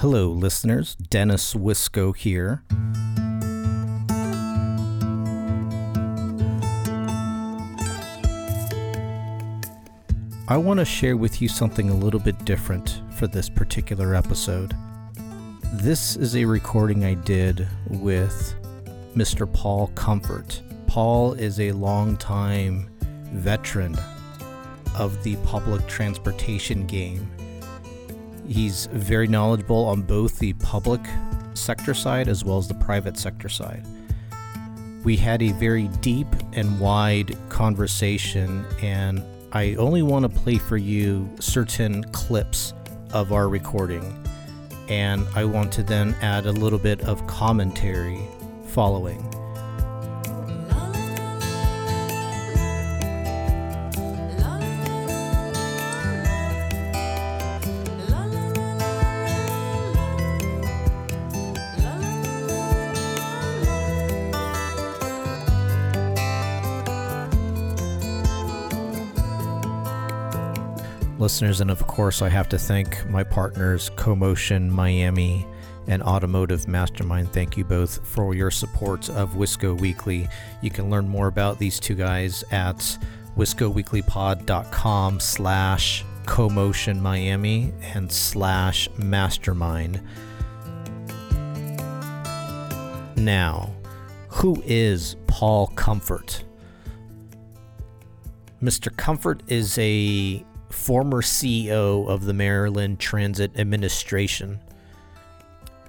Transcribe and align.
Hello, 0.00 0.28
listeners. 0.28 0.94
Dennis 0.96 1.54
Wisco 1.54 2.14
here. 2.14 2.62
I 10.48 10.58
want 10.58 10.80
to 10.80 10.84
share 10.84 11.16
with 11.16 11.40
you 11.40 11.48
something 11.48 11.88
a 11.88 11.94
little 11.94 12.20
bit 12.20 12.44
different 12.44 13.00
for 13.16 13.26
this 13.26 13.48
particular 13.48 14.14
episode. 14.14 14.76
This 15.72 16.14
is 16.16 16.36
a 16.36 16.44
recording 16.44 17.06
I 17.06 17.14
did 17.14 17.66
with 17.88 18.54
Mr. 19.14 19.50
Paul 19.50 19.86
Comfort. 19.94 20.60
Paul 20.86 21.32
is 21.32 21.58
a 21.58 21.72
longtime 21.72 22.90
veteran 23.32 23.96
of 24.94 25.24
the 25.24 25.36
public 25.36 25.86
transportation 25.86 26.86
game. 26.86 27.30
He's 28.48 28.86
very 28.86 29.26
knowledgeable 29.26 29.84
on 29.86 30.02
both 30.02 30.38
the 30.38 30.52
public 30.54 31.00
sector 31.54 31.94
side 31.94 32.28
as 32.28 32.44
well 32.44 32.58
as 32.58 32.68
the 32.68 32.74
private 32.74 33.16
sector 33.16 33.48
side. 33.48 33.84
We 35.04 35.16
had 35.16 35.42
a 35.42 35.52
very 35.52 35.88
deep 36.00 36.26
and 36.52 36.80
wide 36.80 37.36
conversation, 37.48 38.64
and 38.82 39.22
I 39.52 39.74
only 39.76 40.02
want 40.02 40.24
to 40.24 40.28
play 40.28 40.58
for 40.58 40.76
you 40.76 41.30
certain 41.40 42.02
clips 42.12 42.74
of 43.12 43.32
our 43.32 43.48
recording, 43.48 44.24
and 44.88 45.26
I 45.34 45.44
want 45.44 45.72
to 45.74 45.82
then 45.82 46.14
add 46.22 46.46
a 46.46 46.52
little 46.52 46.78
bit 46.78 47.02
of 47.02 47.26
commentary 47.26 48.20
following. 48.68 49.35
Listeners, 71.18 71.60
and 71.60 71.70
of 71.70 71.86
course, 71.86 72.22
I 72.22 72.28
have 72.28 72.48
to 72.50 72.58
thank 72.58 73.08
my 73.08 73.24
partners, 73.24 73.90
CoMotion 73.96 74.68
Miami 74.68 75.46
and 75.88 76.02
Automotive 76.02 76.66
Mastermind. 76.68 77.32
Thank 77.32 77.56
you 77.56 77.64
both 77.64 78.06
for 78.06 78.34
your 78.34 78.50
support 78.50 79.08
of 79.10 79.34
Wisco 79.34 79.78
Weekly. 79.78 80.28
You 80.60 80.70
can 80.70 80.90
learn 80.90 81.08
more 81.08 81.28
about 81.28 81.58
these 81.58 81.78
two 81.78 81.94
guys 81.94 82.44
at 82.50 82.98
wiscoweeklypod.com 83.36 85.20
slash 85.20 86.04
CoMotion 86.24 87.00
Miami 87.00 87.72
and 87.94 88.10
slash 88.10 88.88
mastermind. 88.98 90.00
Now, 93.16 93.72
who 94.28 94.62
is 94.66 95.16
Paul 95.26 95.68
Comfort? 95.68 96.44
Mr. 98.62 98.94
Comfort 98.96 99.42
is 99.48 99.78
a 99.78 100.44
former 100.70 101.22
CEO 101.22 102.08
of 102.08 102.24
the 102.24 102.32
Maryland 102.32 102.98
Transit 102.98 103.58
Administration. 103.58 104.58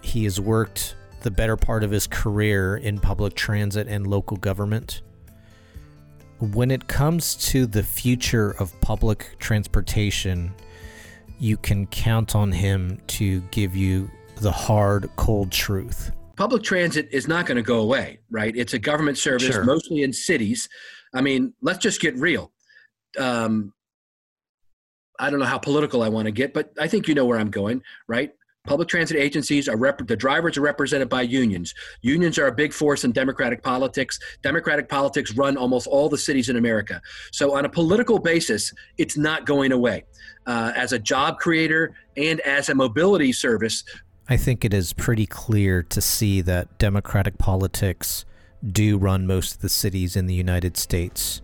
He 0.02 0.24
has 0.24 0.40
worked 0.40 0.96
the 1.22 1.32
better 1.32 1.58
part 1.58 1.84
of 1.84 1.92
his 1.92 2.08
career 2.08 2.78
in 2.78 3.00
public 3.00 3.36
transit 3.36 3.88
and 3.88 4.08
local 4.08 4.38
government. 4.38 5.02
When 6.40 6.70
it 6.70 6.88
comes 6.88 7.36
to 7.48 7.66
the 7.66 7.84
future 7.84 8.52
of 8.60 8.80
public 8.82 9.36
transportation, 9.40 10.54
you 11.40 11.58
can 11.58 11.88
count 11.88 12.36
on 12.36 12.52
him 12.52 13.00
to 13.08 13.42
give 13.52 13.76
you 13.76 14.10
the 14.38 14.52
hard, 14.52 15.10
cold 15.16 15.52
truth. 15.52 16.12
Public 16.36 16.62
transit 16.62 17.10
is 17.12 17.28
not 17.28 17.48
going 17.48 17.56
to 17.56 17.64
go 17.64 17.80
away, 17.80 18.20
right? 18.30 18.56
It's 18.56 18.74
a 18.74 18.80
government 18.80 19.18
service, 19.18 19.48
sure. 19.48 19.64
mostly 19.64 20.04
in 20.04 20.14
cities. 20.14 20.70
I 21.14 21.22
mean, 21.22 21.54
let's 21.62 21.80
just 21.80 22.00
get 22.00 22.16
real. 22.18 22.52
Um, 23.18 23.74
I 25.20 25.30
don't 25.30 25.40
know 25.40 25.46
how 25.46 25.58
political 25.58 26.04
I 26.04 26.10
want 26.10 26.26
to 26.26 26.32
get, 26.32 26.54
but 26.54 26.72
I 26.80 26.88
think 26.88 27.08
you 27.08 27.16
know 27.16 27.26
where 27.26 27.40
I'm 27.40 27.50
going, 27.50 27.82
right? 28.08 28.32
Public 28.68 28.90
transit 28.90 29.16
agencies 29.16 29.70
are 29.70 29.78
rep- 29.78 30.06
the 30.06 30.16
drivers 30.16 30.58
are 30.58 30.62
represented 30.62 31.08
by 31.08 31.22
unions. 31.22 31.74
Unions 32.02 32.38
are 32.38 32.48
a 32.48 32.52
big 32.52 32.74
force 32.74 33.06
in 33.06 33.14
democratic 33.14 33.64
politics. 33.64 34.20
Democratic 34.44 34.90
politics 34.90 35.34
run 35.36 35.56
almost 35.56 35.88
all 35.88 36.10
the 36.10 36.18
cities 36.18 36.50
in 36.50 36.58
America. 36.58 37.02
So, 37.32 37.56
on 37.56 37.64
a 37.64 37.70
political 37.70 38.20
basis, 38.20 38.74
it's 38.98 39.18
not 39.18 39.46
going 39.46 39.72
away. 39.72 40.04
Uh, 40.46 40.74
as 40.76 40.92
a 40.92 41.00
job 41.00 41.38
creator 41.38 41.96
and 42.18 42.42
as 42.42 42.68
a 42.68 42.76
mobility 42.76 43.32
service, 43.32 43.86
I 44.28 44.36
think 44.36 44.66
it 44.66 44.74
is 44.74 44.92
pretty 44.92 45.26
clear 45.26 45.82
to 45.84 46.02
see 46.02 46.42
that 46.42 46.78
democratic 46.78 47.38
politics 47.38 48.26
do 48.70 48.98
run 48.98 49.26
most 49.26 49.56
of 49.56 49.62
the 49.62 49.70
cities 49.70 50.18
in 50.18 50.26
the 50.26 50.34
United 50.34 50.76
States 50.76 51.42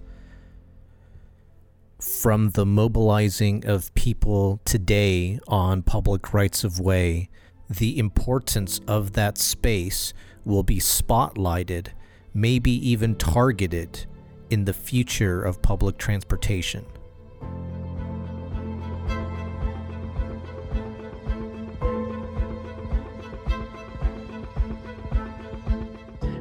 from 2.04 2.50
the 2.50 2.66
mobilizing 2.66 3.66
of 3.66 3.94
people 3.96 4.60
today 4.66 5.40
on 5.48 5.82
public 5.82 6.34
rights 6.34 6.66
of 6.66 6.78
way, 6.78 7.30
the 7.70 7.98
importance 7.98 8.82
of 8.88 9.14
that 9.14 9.38
space 9.38 10.14
will 10.44 10.64
be 10.64 10.80
spotlighted, 10.80 11.88
maybe 12.34 12.72
even 12.72 13.16
targeted 13.16 14.06
in 14.50 14.66
the 14.66 14.74
future 14.74 15.42
of 15.42 15.62
public 15.62 15.98
transportation. 15.98 16.86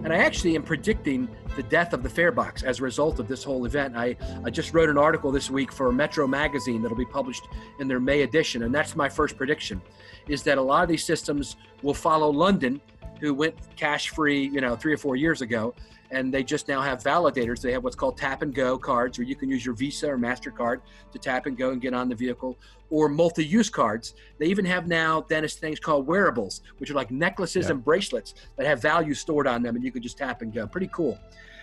And 0.03 0.13
I 0.13 0.17
actually 0.17 0.57
am 0.57 0.65
predicting 0.65 1.29
the 1.57 1.63
death 1.65 1.93
of 1.93 2.03
the 2.03 2.09
fare 2.09 2.33
box 2.33 2.63
as 2.63 2.81
a 2.81 2.83
result 2.83 3.19
of 3.19 3.29
this 3.29 3.45
whole 3.45 3.65
event. 3.67 3.97
I, 3.97 4.17
I 4.45 4.51
just 4.51 4.73
wrote 4.73 4.89
an 4.89 4.99
article 4.99 5.31
this 5.31 5.51
week 5.51 5.73
for 5.73 5.93
Metro 5.93 6.27
Magazine 6.27 6.83
that'll 6.83 6.97
be 6.97 7.05
published 7.05 7.47
in 7.79 7.89
their 7.89 8.01
May 8.01 8.23
edition, 8.23 8.63
and 8.63 8.75
that's 8.75 8.97
my 8.97 9.09
first 9.09 9.37
prediction, 9.37 9.81
is 10.29 10.43
that 10.45 10.59
a 10.59 10.63
lot 10.63 10.83
of 10.83 10.89
these 10.89 11.05
systems 11.05 11.57
will 11.83 11.95
follow 11.95 12.31
London, 12.31 12.81
who 13.23 13.33
went 13.33 13.55
cash 13.77 14.09
free, 14.09 14.49
you 14.49 14.61
know, 14.61 14.75
three 14.75 14.93
or 14.93 14.97
four 14.97 15.15
years 15.15 15.43
ago, 15.43 15.73
and 16.11 16.35
they 16.35 16.43
just 16.43 16.67
now 16.67 16.83
have 16.83 16.99
validators. 17.03 17.61
They 17.61 17.71
have 17.71 17.85
what's 17.85 17.95
called 17.95 18.19
tap 18.19 18.43
and 18.43 18.53
go 18.53 18.77
cards, 18.77 19.17
where 19.17 19.27
you 19.27 19.37
can 19.37 19.49
use 19.49 19.65
your 19.65 19.77
Visa 19.77 20.11
or 20.11 20.19
MasterCard 20.19 20.81
to 21.13 21.19
tap 21.21 21.47
and 21.47 21.57
go 21.57 21.71
and 21.71 21.81
get 21.81 21.95
on 21.95 22.09
the 22.09 22.17
vehicle, 22.17 22.59
or 22.91 23.09
multi 23.09 23.45
use 23.45 23.71
cards. 23.71 24.15
They 24.41 24.47
even 24.47 24.65
have 24.65 24.89
now, 24.89 25.21
Dennis, 25.21 25.55
things 25.55 25.79
called 25.79 26.05
wearables, 26.05 26.63
which 26.79 26.91
are 26.91 26.95
like 26.95 27.13
necklaces 27.13 27.67
yeah. 27.67 27.73
and 27.73 27.85
bracelets 27.85 28.35
that 28.57 28.67
have 28.67 28.83
value 28.83 29.15
stored 29.15 29.47
on 29.47 29.63
them, 29.63 29.77
and 29.77 29.85
you 29.85 29.93
can 29.93 30.03
just 30.03 30.19
tap 30.19 30.43
and 30.43 30.53
go. 30.53 30.67
Pretty 30.67 30.91
cool. 30.93 31.17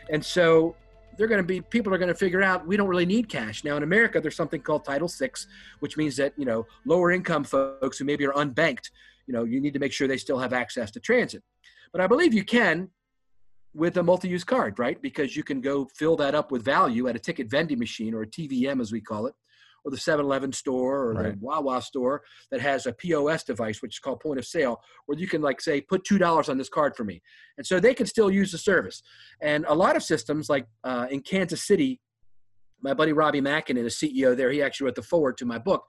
And 0.10 0.24
so 0.24 0.78
they're 1.18 1.28
going 1.28 1.42
to 1.42 1.48
be 1.48 1.60
people 1.60 1.94
are 1.94 1.98
going 1.98 2.08
to 2.08 2.16
figure 2.16 2.42
out 2.42 2.66
we 2.66 2.78
don't 2.78 2.88
really 2.88 3.06
need 3.06 3.28
cash 3.28 3.66
now 3.66 3.76
in 3.76 3.84
america 3.84 4.22
there's 4.22 4.38
something 4.38 4.62
called 4.62 4.86
title 4.86 5.10
six 5.10 5.48
which 5.80 5.98
means 5.98 6.16
that 6.16 6.32
you 6.38 6.46
know 6.46 6.66
lower 6.86 7.12
income 7.12 7.44
folks 7.44 7.98
who 7.98 8.06
maybe 8.06 8.26
are 8.26 8.32
unbanked 8.36 8.92
you 9.30 9.34
know 9.34 9.46
you 9.46 9.62
need 9.62 9.74
to 9.74 9.80
make 9.80 9.94
sure 9.94 10.10
they 10.10 10.18
still 10.18 10.40
have 10.40 10.52
access 10.52 10.92
to 10.92 11.00
transit 11.00 11.44
but 11.94 12.02
i 12.02 12.08
believe 12.08 12.34
you 12.34 12.44
can 12.44 12.90
with 13.74 13.98
a 13.98 14.04
multi-use 14.04 14.44
card, 14.44 14.80
right? 14.80 15.02
Because 15.02 15.36
you 15.36 15.44
can 15.44 15.62
go 15.62 15.88
fill 15.96 16.16
that 16.18 16.36
up 16.36 16.52
with 16.52 16.64
value 16.64 17.08
at 17.08 17.16
a 17.16 17.20
ticket 17.20 17.50
vending 17.50 17.80
machine 17.80 18.14
or 18.14 18.24
a 18.24 18.28
TVM 18.28 18.82
as 18.82 18.92
we 18.92 19.02
call 19.02 19.28
it, 19.28 19.36
or 19.86 19.92
the 19.92 19.98
7-Eleven 19.98 20.52
store 20.52 21.04
or 21.04 21.14
right. 21.14 21.40
the 21.40 21.46
Wawa 21.46 21.82
store 21.82 22.24
that 22.52 22.62
has 22.62 22.86
a 22.86 22.94
POS 22.94 23.44
device, 23.44 23.82
which 23.82 23.96
is 23.96 24.00
called 24.00 24.20
point 24.20 24.40
of 24.40 24.46
sale, 24.46 24.82
where 25.06 25.18
you 25.18 25.28
can 25.28 25.42
like 25.42 25.62
say, 25.62 25.82
put 25.82 26.04
two 26.04 26.18
dollars 26.18 26.50
on 26.50 26.58
this 26.58 26.70
card 26.70 26.96
for 26.96 27.04
me, 27.04 27.22
and 27.58 27.66
so 27.66 27.80
they 27.80 27.94
can 27.94 28.06
still 28.06 28.32
use 28.32 28.52
the 28.52 28.58
service. 28.58 29.02
And 29.42 29.66
a 29.68 29.76
lot 29.76 29.96
of 29.96 30.04
systems, 30.04 30.50
like 30.50 30.66
uh, 30.84 31.08
in 31.10 31.22
Kansas 31.22 31.66
City, 31.66 32.02
my 32.82 32.94
buddy 32.94 33.14
Robbie 33.14 33.42
Makinen 33.42 33.86
is 33.86 34.02
a 34.02 34.06
CEO 34.06 34.36
there. 34.36 34.52
He 34.52 34.62
actually 34.62 34.86
wrote 34.86 34.96
the 34.96 35.04
foreword 35.04 35.38
to 35.38 35.46
my 35.46 35.58
book. 35.58 35.86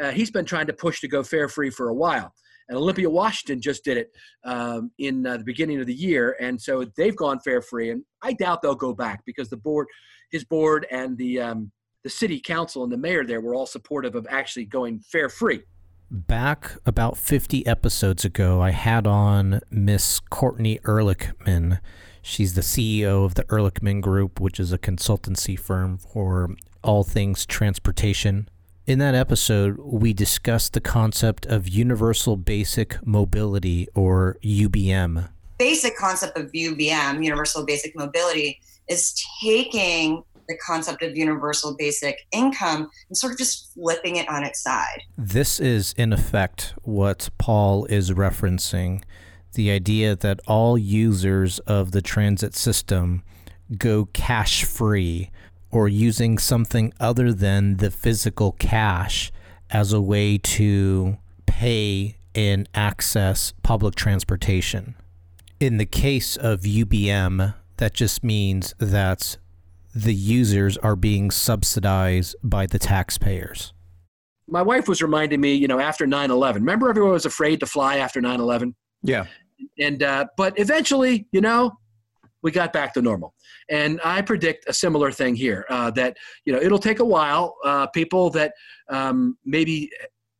Uh, 0.00 0.10
he's 0.10 0.30
been 0.30 0.44
trying 0.44 0.66
to 0.66 0.72
push 0.72 1.00
to 1.00 1.08
go 1.08 1.22
fare 1.22 1.48
free 1.48 1.70
for 1.70 1.88
a 1.88 1.94
while. 1.94 2.32
And 2.68 2.78
Olympia 2.78 3.10
Washington 3.10 3.60
just 3.60 3.84
did 3.84 3.96
it 3.96 4.10
um, 4.44 4.90
in 4.98 5.26
uh, 5.26 5.38
the 5.38 5.44
beginning 5.44 5.80
of 5.80 5.86
the 5.86 5.94
year, 5.94 6.36
and 6.40 6.60
so 6.60 6.84
they've 6.96 7.16
gone 7.16 7.40
fare 7.40 7.62
free. 7.62 7.90
And 7.90 8.04
I 8.22 8.32
doubt 8.32 8.62
they'll 8.62 8.74
go 8.74 8.94
back 8.94 9.24
because 9.24 9.48
the 9.48 9.56
board, 9.56 9.88
his 10.30 10.44
board, 10.44 10.86
and 10.90 11.16
the 11.18 11.40
um, 11.40 11.72
the 12.04 12.10
city 12.10 12.40
council 12.40 12.82
and 12.82 12.92
the 12.92 12.96
mayor 12.96 13.24
there 13.24 13.40
were 13.40 13.54
all 13.54 13.66
supportive 13.66 14.14
of 14.14 14.26
actually 14.30 14.64
going 14.64 15.00
fare 15.00 15.28
free. 15.28 15.62
Back 16.10 16.72
about 16.84 17.16
50 17.16 17.64
episodes 17.66 18.24
ago, 18.24 18.60
I 18.60 18.70
had 18.70 19.06
on 19.06 19.60
Miss 19.70 20.18
Courtney 20.18 20.78
Ehrlichman. 20.80 21.78
She's 22.20 22.54
the 22.54 22.62
CEO 22.62 23.24
of 23.24 23.36
the 23.36 23.44
Ehrlichman 23.44 24.00
Group, 24.00 24.40
which 24.40 24.58
is 24.58 24.72
a 24.72 24.78
consultancy 24.78 25.58
firm 25.58 25.98
for 25.98 26.56
all 26.82 27.04
things 27.04 27.46
transportation 27.46 28.48
in 28.90 28.98
that 28.98 29.14
episode, 29.14 29.78
we 29.78 30.12
discussed 30.12 30.72
the 30.72 30.80
concept 30.80 31.46
of 31.46 31.68
universal 31.68 32.36
basic 32.36 32.98
mobility 33.06 33.86
or 33.94 34.36
UBM. 34.42 35.28
Basic 35.58 35.96
concept 35.96 36.36
of 36.36 36.50
UBM, 36.50 37.22
universal 37.24 37.64
basic 37.64 37.96
mobility, 37.96 38.60
is 38.88 39.14
taking 39.40 40.24
the 40.48 40.56
concept 40.66 41.04
of 41.04 41.16
universal 41.16 41.76
basic 41.76 42.26
income 42.32 42.90
and 43.08 43.16
sort 43.16 43.32
of 43.32 43.38
just 43.38 43.72
flipping 43.74 44.16
it 44.16 44.28
on 44.28 44.42
its 44.42 44.60
side. 44.60 45.04
This 45.16 45.60
is, 45.60 45.94
in 45.96 46.12
effect, 46.12 46.74
what 46.82 47.30
Paul 47.38 47.84
is 47.84 48.10
referencing 48.10 49.04
the 49.54 49.70
idea 49.70 50.16
that 50.16 50.40
all 50.48 50.76
users 50.76 51.60
of 51.60 51.92
the 51.92 52.02
transit 52.02 52.56
system 52.56 53.22
go 53.78 54.06
cash 54.06 54.64
free 54.64 55.30
or 55.70 55.88
using 55.88 56.38
something 56.38 56.92
other 57.00 57.32
than 57.32 57.76
the 57.76 57.90
physical 57.90 58.52
cash 58.52 59.30
as 59.70 59.92
a 59.92 60.00
way 60.00 60.36
to 60.38 61.16
pay 61.46 62.16
and 62.34 62.68
access 62.74 63.52
public 63.62 63.94
transportation. 63.94 64.94
In 65.58 65.76
the 65.76 65.86
case 65.86 66.36
of 66.36 66.60
UBM, 66.60 67.54
that 67.76 67.94
just 67.94 68.24
means 68.24 68.74
that 68.78 69.36
the 69.94 70.14
users 70.14 70.76
are 70.78 70.96
being 70.96 71.30
subsidized 71.30 72.36
by 72.42 72.66
the 72.66 72.78
taxpayers. 72.78 73.72
My 74.48 74.62
wife 74.62 74.88
was 74.88 75.02
reminding 75.02 75.40
me, 75.40 75.54
you 75.54 75.68
know, 75.68 75.78
after 75.80 76.06
9 76.06 76.30
11, 76.30 76.62
remember 76.62 76.88
everyone 76.88 77.12
was 77.12 77.26
afraid 77.26 77.60
to 77.60 77.66
fly 77.66 77.98
after 77.98 78.20
9 78.20 78.40
11? 78.40 78.74
Yeah. 79.02 79.26
And, 79.78 80.02
uh, 80.02 80.26
but 80.36 80.58
eventually, 80.58 81.26
you 81.32 81.40
know, 81.40 81.72
we 82.42 82.50
got 82.50 82.72
back 82.72 82.94
to 82.94 83.02
normal. 83.02 83.34
And 83.68 84.00
I 84.04 84.22
predict 84.22 84.68
a 84.68 84.72
similar 84.72 85.12
thing 85.12 85.34
here 85.34 85.66
uh, 85.68 85.90
that, 85.92 86.16
you 86.44 86.52
know, 86.52 86.60
it'll 86.60 86.78
take 86.78 87.00
a 87.00 87.04
while. 87.04 87.56
Uh, 87.64 87.86
people 87.88 88.30
that 88.30 88.54
um, 88.88 89.36
maybe 89.44 89.90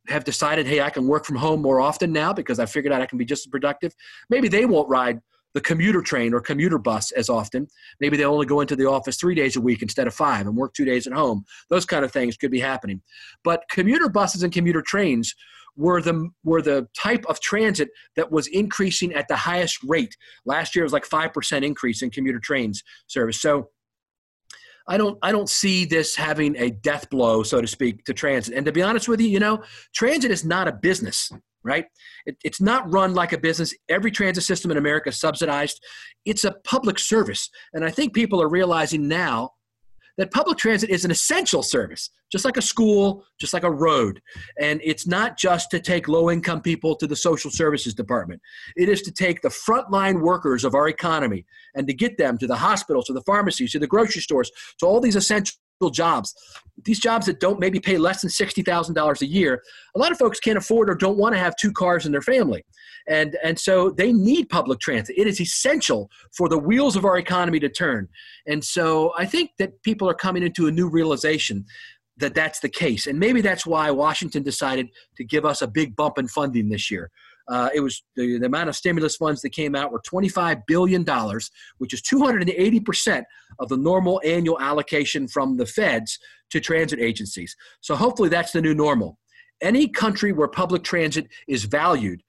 have 0.07 0.23
decided, 0.23 0.65
hey, 0.65 0.81
I 0.81 0.89
can 0.89 1.07
work 1.07 1.25
from 1.25 1.35
home 1.35 1.61
more 1.61 1.79
often 1.79 2.11
now 2.11 2.33
because 2.33 2.59
I 2.59 2.65
figured 2.65 2.91
out 2.91 3.01
I 3.01 3.05
can 3.05 3.17
be 3.17 3.25
just 3.25 3.45
as 3.45 3.49
productive. 3.49 3.93
Maybe 4.29 4.47
they 4.47 4.65
won't 4.65 4.89
ride 4.89 5.19
the 5.53 5.61
commuter 5.61 6.01
train 6.01 6.33
or 6.33 6.39
commuter 6.39 6.77
bus 6.77 7.11
as 7.11 7.29
often. 7.29 7.67
Maybe 7.99 8.17
they'll 8.17 8.33
only 8.33 8.45
go 8.45 8.61
into 8.61 8.75
the 8.75 8.89
office 8.89 9.17
three 9.17 9.35
days 9.35 9.55
a 9.55 9.61
week 9.61 9.81
instead 9.81 10.07
of 10.07 10.13
five 10.13 10.47
and 10.47 10.55
work 10.55 10.73
two 10.73 10.85
days 10.85 11.07
at 11.07 11.13
home. 11.13 11.43
Those 11.69 11.85
kind 11.85 12.05
of 12.05 12.11
things 12.11 12.37
could 12.37 12.51
be 12.51 12.59
happening. 12.59 13.01
But 13.43 13.63
commuter 13.69 14.07
buses 14.07 14.43
and 14.43 14.53
commuter 14.53 14.81
trains 14.81 15.35
were 15.75 16.01
the 16.01 16.29
were 16.43 16.61
the 16.61 16.87
type 16.97 17.25
of 17.27 17.39
transit 17.39 17.89
that 18.15 18.31
was 18.31 18.47
increasing 18.47 19.13
at 19.13 19.27
the 19.27 19.35
highest 19.35 19.79
rate. 19.83 20.15
Last 20.45 20.75
year 20.75 20.83
was 20.83 20.93
like 20.93 21.05
five 21.05 21.33
percent 21.33 21.65
increase 21.65 22.01
in 22.01 22.09
commuter 22.09 22.39
trains 22.39 22.83
service. 23.07 23.41
So 23.41 23.69
I 24.87 24.97
don't 24.97 25.17
I 25.21 25.31
don't 25.31 25.49
see 25.49 25.85
this 25.85 26.15
having 26.15 26.55
a 26.57 26.71
death 26.71 27.09
blow, 27.09 27.43
so 27.43 27.61
to 27.61 27.67
speak, 27.67 28.03
to 28.05 28.13
transit. 28.13 28.55
And 28.55 28.65
to 28.65 28.71
be 28.71 28.81
honest 28.81 29.07
with 29.07 29.21
you, 29.21 29.27
you 29.27 29.39
know, 29.39 29.63
transit 29.93 30.31
is 30.31 30.43
not 30.43 30.67
a 30.67 30.73
business, 30.73 31.31
right? 31.63 31.85
It, 32.25 32.37
it's 32.43 32.59
not 32.59 32.91
run 32.91 33.13
like 33.13 33.31
a 33.31 33.37
business. 33.37 33.73
Every 33.89 34.11
transit 34.11 34.43
system 34.43 34.71
in 34.71 34.77
America 34.77 35.09
is 35.09 35.19
subsidized. 35.19 35.79
It's 36.25 36.43
a 36.43 36.55
public 36.63 36.99
service, 36.99 37.49
and 37.73 37.85
I 37.85 37.91
think 37.91 38.13
people 38.13 38.41
are 38.41 38.49
realizing 38.49 39.07
now 39.07 39.51
that 40.21 40.29
public 40.29 40.59
transit 40.59 40.91
is 40.91 41.03
an 41.03 41.09
essential 41.09 41.63
service, 41.63 42.11
just 42.31 42.45
like 42.45 42.55
a 42.55 42.61
school, 42.61 43.25
just 43.39 43.53
like 43.55 43.63
a 43.63 43.71
road. 43.71 44.21
And 44.59 44.79
it's 44.83 45.07
not 45.07 45.35
just 45.35 45.71
to 45.71 45.79
take 45.79 46.07
low 46.07 46.29
income 46.29 46.61
people 46.61 46.95
to 46.97 47.07
the 47.07 47.15
social 47.15 47.49
services 47.49 47.95
department, 47.95 48.39
it 48.75 48.87
is 48.87 49.01
to 49.01 49.11
take 49.11 49.41
the 49.41 49.49
frontline 49.49 50.21
workers 50.21 50.63
of 50.63 50.75
our 50.75 50.87
economy 50.87 51.43
and 51.73 51.87
to 51.87 51.93
get 51.95 52.19
them 52.19 52.37
to 52.37 52.45
the 52.45 52.55
hospitals, 52.55 53.05
to 53.05 53.13
the 53.13 53.23
pharmacies, 53.23 53.71
to 53.71 53.79
the 53.79 53.87
grocery 53.87 54.21
stores, 54.21 54.51
to 54.79 54.85
all 54.85 54.99
these 54.99 55.15
essential 55.15 55.55
jobs. 55.91 56.35
These 56.85 56.99
jobs 56.99 57.25
that 57.25 57.39
don't 57.39 57.59
maybe 57.59 57.79
pay 57.79 57.97
less 57.97 58.21
than 58.21 58.29
$60,000 58.29 59.21
a 59.21 59.25
year, 59.25 59.63
a 59.95 59.99
lot 59.99 60.11
of 60.11 60.19
folks 60.19 60.39
can't 60.39 60.59
afford 60.59 60.87
or 60.87 60.93
don't 60.93 61.17
want 61.17 61.33
to 61.33 61.39
have 61.39 61.55
two 61.59 61.71
cars 61.71 62.05
in 62.05 62.11
their 62.11 62.21
family. 62.21 62.63
And, 63.07 63.37
and 63.43 63.59
so 63.59 63.89
they 63.89 64.13
need 64.13 64.49
public 64.49 64.79
transit. 64.79 65.17
It 65.17 65.27
is 65.27 65.41
essential 65.41 66.09
for 66.35 66.47
the 66.49 66.57
wheels 66.57 66.95
of 66.95 67.05
our 67.05 67.17
economy 67.17 67.59
to 67.59 67.69
turn. 67.69 68.07
And 68.47 68.63
so 68.63 69.13
I 69.17 69.25
think 69.25 69.51
that 69.59 69.81
people 69.83 70.09
are 70.09 70.13
coming 70.13 70.43
into 70.43 70.67
a 70.67 70.71
new 70.71 70.87
realization 70.89 71.65
that 72.17 72.35
that's 72.35 72.59
the 72.59 72.69
case. 72.69 73.07
And 73.07 73.19
maybe 73.19 73.41
that's 73.41 73.65
why 73.65 73.89
Washington 73.91 74.43
decided 74.43 74.89
to 75.17 75.23
give 75.23 75.45
us 75.45 75.61
a 75.61 75.67
big 75.67 75.95
bump 75.95 76.17
in 76.17 76.27
funding 76.27 76.69
this 76.69 76.89
year. 76.91 77.11
Uh, 77.47 77.69
it 77.73 77.81
was 77.81 78.03
the, 78.15 78.37
the, 78.37 78.45
amount 78.45 78.69
of 78.69 78.75
stimulus 78.75 79.15
funds 79.15 79.41
that 79.41 79.49
came 79.49 79.75
out 79.75 79.91
were 79.91 80.01
$25 80.01 80.61
billion, 80.67 81.03
which 81.79 81.93
is 81.93 82.01
280% 82.01 83.23
of 83.59 83.69
the 83.69 83.77
normal 83.77 84.21
annual 84.23 84.59
allocation 84.59 85.27
from 85.27 85.57
the 85.57 85.65
feds 85.65 86.19
to 86.51 86.59
transit 86.59 86.99
agencies. 86.99 87.55
So 87.81 87.95
hopefully 87.95 88.29
that's 88.29 88.51
the 88.51 88.61
new 88.61 88.75
normal. 88.75 89.17
Any 89.61 89.87
country 89.87 90.31
where 90.31 90.47
public 90.47 90.83
transit 90.83 91.27
is 91.47 91.65
valued 91.65 92.23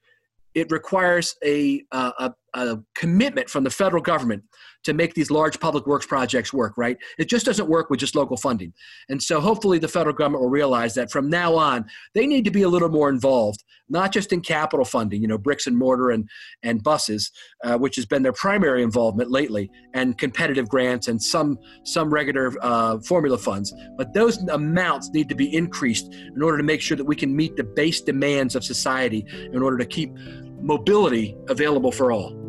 it 0.53 0.71
requires 0.71 1.35
a, 1.43 1.83
uh, 1.91 2.11
a, 2.19 2.33
a, 2.53 2.77
commitment 2.95 3.49
from 3.49 3.63
the 3.63 3.69
federal 3.69 4.01
government 4.01 4.43
to 4.83 4.93
make 4.93 5.13
these 5.13 5.31
large 5.31 5.59
public 5.59 5.87
works 5.87 6.05
projects 6.05 6.53
work, 6.53 6.73
right? 6.77 6.97
It 7.17 7.29
just 7.29 7.45
doesn't 7.45 7.69
work 7.69 7.89
with 7.89 7.99
just 7.99 8.15
local 8.15 8.37
funding. 8.37 8.73
And 9.09 9.21
so 9.21 9.39
hopefully 9.39 9.79
the 9.79 9.87
federal 9.87 10.15
government 10.15 10.43
will 10.43 10.49
realize 10.49 10.93
that 10.95 11.11
from 11.11 11.29
now 11.29 11.55
on, 11.55 11.85
they 12.13 12.27
need 12.27 12.45
to 12.45 12.51
be 12.51 12.63
a 12.63 12.69
little 12.69 12.89
more 12.89 13.09
involved, 13.09 13.63
not 13.89 14.11
just 14.11 14.33
in 14.33 14.41
capital 14.41 14.85
funding, 14.85 15.21
you 15.21 15.27
know, 15.27 15.37
bricks 15.37 15.67
and 15.67 15.77
mortar 15.77 16.11
and, 16.11 16.27
and 16.63 16.83
buses, 16.83 17.31
uh, 17.63 17.77
which 17.77 17.95
has 17.95 18.05
been 18.05 18.23
their 18.23 18.33
primary 18.33 18.83
involvement 18.83 19.31
lately, 19.31 19.71
and 19.93 20.17
competitive 20.17 20.67
grants 20.67 21.07
and 21.07 21.21
some, 21.21 21.57
some 21.85 22.13
regular 22.13 22.53
uh, 22.61 22.99
formula 22.99 23.37
funds. 23.37 23.73
But 23.97 24.13
those 24.13 24.37
amounts 24.49 25.11
need 25.11 25.29
to 25.29 25.35
be 25.35 25.53
increased 25.55 26.13
in 26.13 26.41
order 26.41 26.57
to 26.57 26.63
make 26.63 26.81
sure 26.81 26.97
that 26.97 27.05
we 27.05 27.15
can 27.15 27.33
meet 27.33 27.55
the 27.55 27.63
base 27.63 28.01
demands 28.01 28.55
of 28.55 28.63
society 28.63 29.25
in 29.53 29.61
order 29.61 29.77
to 29.77 29.85
keep 29.85 30.11
mobility 30.61 31.35
available 31.47 31.91
for 31.91 32.11
all. 32.11 32.42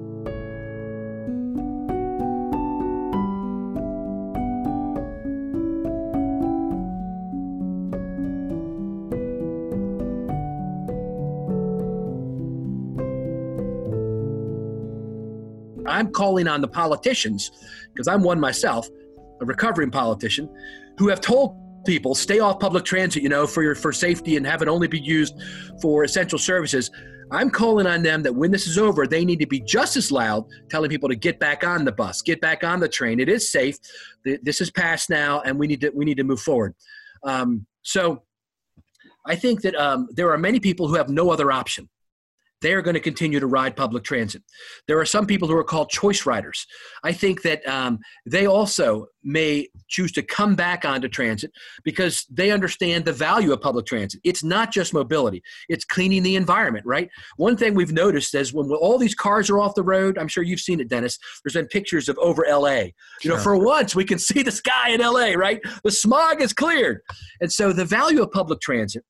I'm 15.95 16.11
calling 16.11 16.49
on 16.49 16.61
the 16.61 16.69
politicians, 16.69 17.53
because 17.93 18.09
I'm 18.09 18.23
one 18.23 18.41
myself, 18.41 18.89
a 19.41 19.45
recovering 19.45 19.91
politician, 19.91 20.53
who 20.99 21.09
have 21.09 21.21
told 21.21 21.57
people 21.87 22.17
stay 22.17 22.41
off 22.41 22.59
public 22.59 22.85
transit, 22.85 23.23
you 23.23 23.29
know, 23.29 23.47
for 23.47 23.63
your 23.63 23.77
for 23.77 23.93
safety 23.93 24.37
and 24.37 24.45
have 24.45 24.61
it 24.61 24.69
only 24.69 24.89
be 24.89 24.99
used 24.99 25.35
for 25.81 26.03
essential 26.03 26.39
services. 26.39 26.91
I'm 27.31 27.49
calling 27.49 27.87
on 27.87 28.03
them 28.03 28.23
that 28.25 28.35
when 28.35 28.51
this 28.51 28.67
is 28.67 28.77
over, 28.77 29.07
they 29.07 29.25
need 29.25 29.39
to 29.39 29.47
be 29.47 29.61
just 29.61 29.97
as 29.97 30.11
loud, 30.11 30.45
telling 30.69 30.91
people 30.91 31.09
to 31.09 31.17
get 31.17 31.39
back 31.39 31.65
on 31.65 31.85
the 31.85 31.93
bus, 31.93 32.23
get 32.23 32.41
back 32.41 32.65
on 32.65 32.81
the 32.81 32.89
train. 32.89 33.21
It 33.21 33.29
is 33.29 33.51
safe. 33.51 33.77
This 34.25 34.61
is 34.61 34.71
past 34.73 35.11
now, 35.11 35.43
and 35.43 35.59
we 35.59 35.69
need 35.69 35.81
to 35.83 35.91
we 35.95 36.05
need 36.05 36.17
to 36.17 36.25
move 36.25 36.41
forward. 36.41 36.75
Um, 37.23 37.67
so, 37.83 38.25
I 39.27 39.37
think 39.37 39.63
that 39.63 39.75
um, 39.77 40.09
there 40.11 40.31
are 40.33 40.39
many 40.39 40.59
people 40.59 40.89
who 40.89 40.97
have 40.97 41.09
no 41.09 41.31
other 41.31 41.53
option 41.53 41.89
they 42.65 42.73
are 42.73 42.81
going 42.81 42.95
to 42.95 43.01
continue 43.01 43.39
to 43.39 43.47
ride 43.47 43.77
public 43.77 44.05
transit. 44.05 44.43
There 44.89 44.99
are 44.99 45.05
some 45.05 45.27
people 45.27 45.47
who 45.47 45.57
are 45.57 45.63
called 45.63 45.91
choice 45.91 46.25
riders. 46.25 46.67
I 47.05 47.13
think 47.13 47.43
that 47.43 47.67
um, 47.69 47.99
they 48.25 48.47
also 48.47 49.07
may 49.23 49.69
choose 49.89 50.13
to 50.13 50.23
come 50.23 50.55
back 50.55 50.87
onto 50.87 51.07
transit 51.07 51.51
because 51.85 52.25
they 52.31 52.51
understand 52.51 53.05
the 53.05 53.13
value 53.13 53.53
of 53.53 53.61
public 53.61 53.85
transit. 53.85 54.19
It's 54.25 54.43
not 54.43 54.73
just 54.73 54.95
mobility, 54.95 55.43
it's 55.69 55.85
cleaning 55.85 56.23
the 56.23 56.37
environment, 56.37 56.87
right? 56.87 57.11
One 57.37 57.55
thing 57.55 57.75
we've 57.75 57.93
noticed 57.93 58.35
is 58.35 58.55
when 58.55 58.71
all 58.71 58.97
these 58.97 59.15
cars 59.15 59.51
are 59.51 59.59
off 59.59 59.75
the 59.75 59.83
road, 59.83 60.17
I'm 60.17 60.29
sure 60.29 60.43
you've 60.43 60.61
seen 60.61 60.81
it, 60.81 60.89
Dennis, 60.89 61.19
there's 61.45 61.55
been 61.55 61.69
pictures 61.69 62.09
of 62.09 62.17
over 62.19 62.47
LA. 62.49 62.71
You 62.71 62.93
sure. 63.21 63.37
know, 63.37 63.43
for 63.43 63.63
once 63.63 63.95
we 63.95 64.07
can 64.07 64.19
see 64.31 64.43
the 64.43 64.51
sky 64.51 64.91
in 64.91 65.03
LA, 65.03 65.35
right? 65.37 65.61
The 65.85 65.91
smog 65.91 66.41
is 66.41 66.55
cleared. 66.55 67.03
And 67.43 67.53
so 67.53 67.75
the 67.75 67.85
value 67.85 68.23
of 68.23 68.33
public 68.33 68.61
transit 68.61 69.05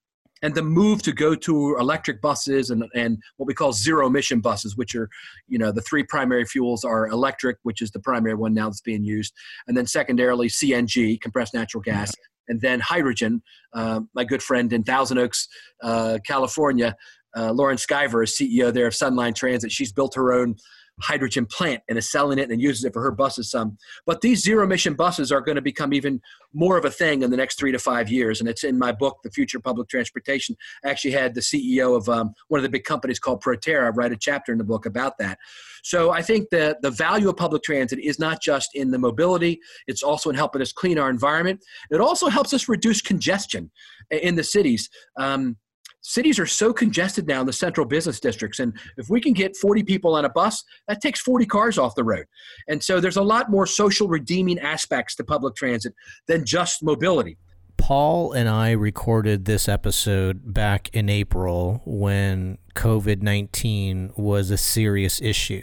and 0.44 0.54
the 0.54 0.62
move 0.62 1.00
to 1.02 1.10
go 1.10 1.34
to 1.34 1.74
electric 1.78 2.20
buses 2.20 2.68
and, 2.68 2.84
and 2.94 3.16
what 3.38 3.46
we 3.46 3.54
call 3.54 3.72
zero 3.72 4.08
emission 4.08 4.40
buses, 4.40 4.76
which 4.76 4.94
are, 4.94 5.08
you 5.48 5.58
know, 5.58 5.72
the 5.72 5.80
three 5.80 6.02
primary 6.02 6.44
fuels 6.44 6.84
are 6.84 7.06
electric, 7.06 7.56
which 7.62 7.80
is 7.80 7.90
the 7.92 7.98
primary 7.98 8.34
one 8.34 8.52
now 8.52 8.68
that's 8.68 8.82
being 8.82 9.02
used, 9.02 9.32
and 9.66 9.74
then 9.74 9.86
secondarily 9.86 10.48
CNG, 10.48 11.18
compressed 11.18 11.54
natural 11.54 11.80
gas, 11.80 12.12
yeah. 12.14 12.52
and 12.52 12.60
then 12.60 12.78
hydrogen. 12.78 13.42
Uh, 13.72 14.02
my 14.14 14.22
good 14.22 14.42
friend 14.42 14.70
in 14.74 14.84
Thousand 14.84 15.16
Oaks, 15.16 15.48
uh, 15.82 16.18
California, 16.26 16.94
uh, 17.34 17.50
Lauren 17.50 17.78
Skiver 17.78 18.22
is 18.22 18.36
CEO 18.38 18.70
there 18.70 18.86
of 18.86 18.92
Sunline 18.92 19.34
Transit. 19.34 19.72
She's 19.72 19.92
built 19.94 20.14
her 20.14 20.30
own 20.30 20.56
hydrogen 21.00 21.46
plant 21.46 21.82
and 21.88 21.98
is 21.98 22.10
selling 22.10 22.38
it 22.38 22.50
and 22.50 22.60
uses 22.60 22.84
it 22.84 22.92
for 22.92 23.02
her 23.02 23.10
buses 23.10 23.50
some. 23.50 23.76
But 24.06 24.20
these 24.20 24.42
zero 24.42 24.64
emission 24.64 24.94
buses 24.94 25.32
are 25.32 25.40
going 25.40 25.56
to 25.56 25.62
become 25.62 25.92
even 25.92 26.20
more 26.52 26.78
of 26.78 26.84
a 26.84 26.90
thing 26.90 27.22
in 27.22 27.30
the 27.30 27.36
next 27.36 27.58
three 27.58 27.72
to 27.72 27.78
five 27.78 28.10
years. 28.10 28.40
And 28.40 28.48
it's 28.48 28.64
in 28.64 28.78
my 28.78 28.92
book, 28.92 29.18
The 29.24 29.30
Future 29.30 29.58
of 29.58 29.64
Public 29.64 29.88
Transportation. 29.88 30.56
I 30.84 30.90
actually 30.90 31.10
had 31.12 31.34
the 31.34 31.40
CEO 31.40 31.96
of 31.96 32.08
um, 32.08 32.32
one 32.48 32.58
of 32.58 32.62
the 32.62 32.68
big 32.68 32.84
companies 32.84 33.18
called 33.18 33.42
Proterra 33.42 33.92
write 33.94 34.12
a 34.12 34.16
chapter 34.16 34.52
in 34.52 34.58
the 34.58 34.64
book 34.64 34.86
about 34.86 35.18
that. 35.18 35.38
So 35.82 36.12
I 36.12 36.22
think 36.22 36.48
the, 36.50 36.78
the 36.80 36.90
value 36.90 37.28
of 37.28 37.36
public 37.36 37.62
transit 37.62 37.98
is 37.98 38.18
not 38.18 38.40
just 38.40 38.70
in 38.74 38.90
the 38.90 38.98
mobility, 38.98 39.60
it's 39.86 40.02
also 40.02 40.30
in 40.30 40.36
helping 40.36 40.62
us 40.62 40.72
clean 40.72 40.98
our 40.98 41.10
environment. 41.10 41.60
It 41.90 42.00
also 42.00 42.28
helps 42.28 42.54
us 42.54 42.68
reduce 42.68 43.02
congestion 43.02 43.70
in 44.10 44.36
the 44.36 44.44
cities. 44.44 44.88
Um, 45.18 45.56
cities 46.04 46.38
are 46.38 46.46
so 46.46 46.72
congested 46.72 47.26
now 47.26 47.40
in 47.40 47.46
the 47.46 47.52
central 47.52 47.86
business 47.86 48.20
districts 48.20 48.60
and 48.60 48.78
if 48.98 49.08
we 49.08 49.20
can 49.20 49.32
get 49.32 49.56
40 49.56 49.82
people 49.82 50.14
on 50.14 50.26
a 50.26 50.28
bus 50.28 50.62
that 50.86 51.00
takes 51.00 51.20
40 51.20 51.46
cars 51.46 51.78
off 51.78 51.94
the 51.94 52.04
road. 52.04 52.26
And 52.68 52.82
so 52.82 53.00
there's 53.00 53.16
a 53.16 53.22
lot 53.22 53.50
more 53.50 53.66
social 53.66 54.06
redeeming 54.06 54.58
aspects 54.58 55.16
to 55.16 55.24
public 55.24 55.56
transit 55.56 55.94
than 56.26 56.44
just 56.44 56.82
mobility. 56.82 57.38
Paul 57.78 58.32
and 58.32 58.48
i 58.48 58.70
recorded 58.70 59.46
this 59.46 59.68
episode 59.68 60.54
back 60.54 60.88
in 60.92 61.08
april 61.08 61.82
when 61.84 62.56
covid-19 62.74 64.16
was 64.16 64.50
a 64.50 64.56
serious 64.56 65.20
issue. 65.20 65.62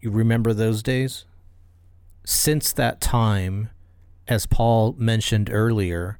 You 0.00 0.10
remember 0.10 0.52
those 0.52 0.82
days? 0.82 1.24
Since 2.26 2.72
that 2.74 3.00
time 3.00 3.70
as 4.26 4.44
paul 4.44 4.94
mentioned 4.98 5.50
earlier 5.50 6.18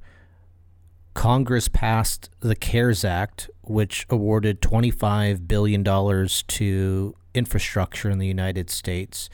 Congress 1.14 1.68
passed 1.68 2.30
the 2.40 2.54
CARES 2.54 3.04
Act, 3.04 3.50
which 3.62 4.06
awarded 4.08 4.60
$25 4.60 5.48
billion 5.48 5.84
to 5.84 7.16
infrastructure 7.34 8.10
in 8.10 8.18
the 8.18 8.26
United 8.26 8.70
States. 8.70 9.28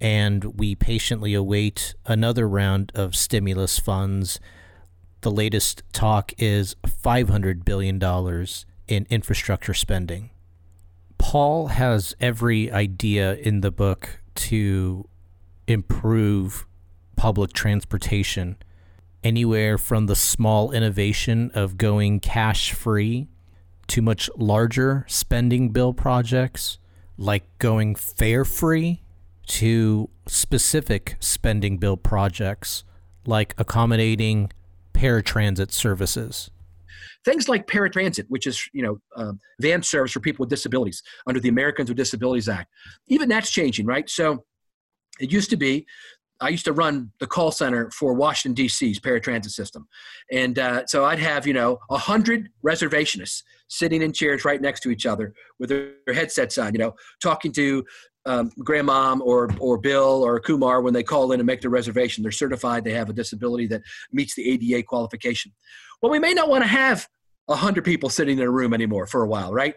And 0.00 0.58
we 0.58 0.74
patiently 0.74 1.32
await 1.34 1.94
another 2.06 2.48
round 2.48 2.92
of 2.94 3.14
stimulus 3.16 3.78
funds. 3.78 4.40
The 5.20 5.30
latest 5.30 5.82
talk 5.92 6.32
is 6.38 6.74
$500 6.84 7.64
billion 7.64 8.02
in 8.88 9.06
infrastructure 9.08 9.74
spending. 9.74 10.30
Paul 11.18 11.68
has 11.68 12.14
every 12.20 12.70
idea 12.70 13.36
in 13.36 13.60
the 13.60 13.70
book 13.70 14.20
to 14.34 15.08
improve 15.68 16.66
public 17.16 17.52
transportation 17.52 18.56
anywhere 19.24 19.78
from 19.78 20.06
the 20.06 20.16
small 20.16 20.72
innovation 20.72 21.50
of 21.54 21.76
going 21.76 22.20
cash 22.20 22.72
free 22.72 23.28
to 23.88 24.02
much 24.02 24.30
larger 24.36 25.04
spending 25.08 25.70
bill 25.70 25.92
projects 25.92 26.78
like 27.18 27.44
going 27.58 27.94
fare 27.94 28.44
free 28.44 29.02
to 29.46 30.08
specific 30.26 31.16
spending 31.20 31.78
bill 31.78 31.96
projects 31.96 32.84
like 33.26 33.54
accommodating 33.58 34.50
paratransit 34.94 35.70
services. 35.72 36.50
Things 37.24 37.48
like 37.48 37.66
paratransit 37.66 38.24
which 38.28 38.46
is 38.46 38.68
you 38.72 38.82
know 38.82 38.98
uh, 39.16 39.32
van 39.60 39.82
service 39.82 40.12
for 40.12 40.20
people 40.20 40.42
with 40.42 40.50
disabilities 40.50 41.02
under 41.26 41.40
the 41.40 41.48
americans 41.48 41.88
with 41.88 41.96
disabilities 41.96 42.48
act. 42.48 42.70
Even 43.08 43.28
that's 43.28 43.50
changing 43.50 43.86
right? 43.86 44.08
So 44.08 44.44
it 45.20 45.30
used 45.30 45.50
to 45.50 45.56
be 45.56 45.86
I 46.42 46.48
used 46.48 46.64
to 46.64 46.72
run 46.72 47.12
the 47.20 47.26
call 47.26 47.52
center 47.52 47.90
for 47.90 48.12
Washington 48.14 48.54
D.C.'s 48.54 48.98
paratransit 48.98 49.50
system, 49.50 49.86
and 50.30 50.58
uh, 50.58 50.86
so 50.86 51.04
I'd 51.04 51.20
have 51.20 51.46
you 51.46 51.54
know 51.54 51.78
a 51.90 51.96
hundred 51.96 52.50
reservationists 52.64 53.42
sitting 53.68 54.02
in 54.02 54.12
chairs 54.12 54.44
right 54.44 54.60
next 54.60 54.80
to 54.80 54.90
each 54.90 55.06
other 55.06 55.34
with 55.58 55.70
their 55.70 56.14
headsets 56.14 56.58
on, 56.58 56.74
you 56.74 56.78
know, 56.78 56.94
talking 57.22 57.50
to 57.52 57.82
um, 58.26 58.50
grandmom 58.60 59.20
or 59.20 59.50
or 59.58 59.78
Bill 59.78 60.22
or 60.22 60.38
Kumar 60.40 60.82
when 60.82 60.92
they 60.92 61.02
call 61.02 61.32
in 61.32 61.40
and 61.40 61.46
make 61.46 61.60
their 61.60 61.70
reservation. 61.70 62.22
They're 62.22 62.32
certified 62.32 62.84
they 62.84 62.92
have 62.92 63.08
a 63.08 63.14
disability 63.14 63.66
that 63.68 63.82
meets 64.12 64.34
the 64.34 64.50
ADA 64.50 64.84
qualification. 64.84 65.52
Well, 66.02 66.12
we 66.12 66.18
may 66.18 66.34
not 66.34 66.48
want 66.48 66.64
to 66.64 66.68
have 66.68 67.08
a 67.48 67.56
hundred 67.56 67.84
people 67.84 68.10
sitting 68.10 68.38
in 68.38 68.44
a 68.44 68.50
room 68.50 68.74
anymore 68.74 69.06
for 69.06 69.22
a 69.22 69.28
while, 69.28 69.52
right? 69.52 69.74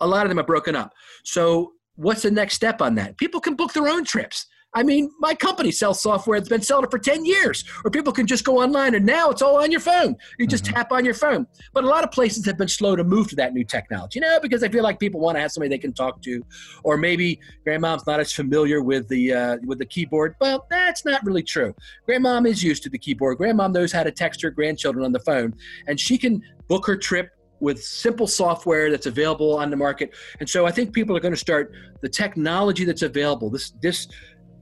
A 0.00 0.06
lot 0.06 0.24
of 0.24 0.30
them 0.30 0.38
are 0.38 0.44
broken 0.44 0.74
up. 0.74 0.92
So 1.24 1.72
what's 1.96 2.22
the 2.22 2.30
next 2.30 2.54
step 2.54 2.82
on 2.82 2.96
that? 2.96 3.16
People 3.18 3.40
can 3.40 3.54
book 3.54 3.72
their 3.72 3.88
own 3.88 4.04
trips. 4.04 4.46
I 4.74 4.82
mean, 4.82 5.10
my 5.20 5.34
company 5.34 5.70
sells 5.70 6.00
software 6.00 6.38
that's 6.38 6.48
been 6.48 6.62
selling 6.62 6.84
it 6.84 6.90
for 6.90 6.98
10 6.98 7.24
years, 7.24 7.64
or 7.84 7.90
people 7.90 8.12
can 8.12 8.26
just 8.26 8.44
go 8.44 8.60
online 8.60 8.94
and 8.94 9.06
now 9.06 9.30
it's 9.30 9.42
all 9.42 9.62
on 9.62 9.70
your 9.70 9.80
phone. 9.80 10.16
You 10.38 10.46
just 10.46 10.64
mm-hmm. 10.64 10.74
tap 10.74 10.92
on 10.92 11.04
your 11.04 11.14
phone. 11.14 11.46
But 11.72 11.84
a 11.84 11.86
lot 11.86 12.02
of 12.02 12.10
places 12.10 12.44
have 12.46 12.58
been 12.58 12.68
slow 12.68 12.96
to 12.96 13.04
move 13.04 13.28
to 13.28 13.36
that 13.36 13.54
new 13.54 13.64
technology, 13.64 14.18
you 14.18 14.22
know, 14.22 14.40
because 14.40 14.60
they 14.60 14.68
feel 14.68 14.82
like 14.82 14.98
people 14.98 15.20
want 15.20 15.36
to 15.36 15.40
have 15.40 15.52
somebody 15.52 15.68
they 15.68 15.78
can 15.78 15.92
talk 15.92 16.20
to, 16.22 16.44
or 16.82 16.96
maybe 16.96 17.40
grandmom's 17.66 18.06
not 18.06 18.20
as 18.20 18.32
familiar 18.32 18.82
with 18.82 19.08
the 19.08 19.32
uh, 19.32 19.56
with 19.64 19.78
the 19.78 19.86
keyboard. 19.86 20.34
Well, 20.40 20.66
that's 20.70 21.04
not 21.04 21.24
really 21.24 21.42
true. 21.42 21.74
Grandmom 22.08 22.48
is 22.48 22.62
used 22.62 22.82
to 22.84 22.90
the 22.90 22.98
keyboard. 22.98 23.38
Grandmom 23.38 23.72
knows 23.72 23.92
how 23.92 24.02
to 24.02 24.10
text 24.10 24.42
her 24.42 24.50
grandchildren 24.50 25.04
on 25.04 25.12
the 25.12 25.20
phone, 25.20 25.54
and 25.86 25.98
she 25.98 26.18
can 26.18 26.42
book 26.68 26.86
her 26.86 26.96
trip 26.96 27.30
with 27.60 27.82
simple 27.82 28.26
software 28.26 28.90
that's 28.90 29.06
available 29.06 29.56
on 29.56 29.70
the 29.70 29.76
market. 29.76 30.14
And 30.40 30.48
so 30.48 30.66
I 30.66 30.70
think 30.70 30.92
people 30.92 31.16
are 31.16 31.20
going 31.20 31.34
to 31.34 31.40
start 31.40 31.72
the 32.02 32.08
technology 32.08 32.84
that's 32.84 33.02
available. 33.02 33.50
This 33.50 33.72
this 33.80 34.08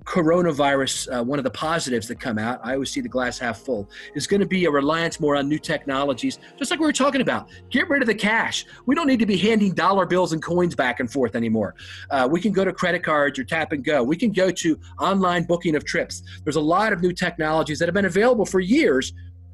coronavirus, 0.05 1.21
uh, 1.21 1.23
one 1.23 1.39
of 1.39 1.45
the 1.45 1.51
positives 1.51 2.09
that 2.09 2.19
come 2.19 2.39
out, 2.39 2.61
I 2.63 2.75
always 2.75 2.91
see 2.91 3.01
the 3.01 3.09
glass 3.09 3.39
half 3.39 3.59
full, 3.59 3.89
is 4.15 4.27
going 4.27 4.41
to 4.41 4.47
be 4.47 4.65
a 4.65 4.71
reliance 4.71 5.21
more 5.21 5.37
on 5.37 5.49
new 5.49 5.59
technologies, 5.59 6.39
just 6.59 6.71
like 6.71 6.81
we 6.81 6.87
were 6.87 6.93
talking 6.93 7.21
about. 7.21 7.49
Get 7.71 7.89
rid 7.89 8.03
of 8.03 8.09
the 8.09 8.15
cash. 8.15 8.67
We 8.87 8.95
don't 8.95 9.07
need 9.07 9.21
to 9.21 9.27
be 9.27 9.37
handing 9.37 9.75
dollar 9.75 10.07
bills 10.07 10.33
and 10.33 10.43
coins 10.43 10.75
back 10.75 11.01
and 11.01 11.11
forth 11.11 11.35
anymore. 11.35 11.75
Uh, 12.11 12.29
we 12.31 12.41
can 12.41 12.53
go 12.53 12.65
to 12.65 12.73
credit 12.73 13.03
cards 13.03 13.39
or 13.39 13.45
tap 13.45 13.73
and 13.73 13.85
go. 13.85 14.03
We 14.03 14.17
can 14.17 14.33
go 14.33 14.51
to 14.51 14.79
online 14.99 15.45
booking 15.45 15.77
of 15.77 15.85
trips. 15.85 16.23
There's 16.45 16.57
a 16.57 16.61
lot 16.61 16.93
of 16.93 17.01
new 17.01 17.13
technologies 17.13 17.79
that 17.79 17.87
have 17.87 17.95
been 17.95 18.07
available 18.07 18.47
for 18.47 18.61
years. 18.61 19.13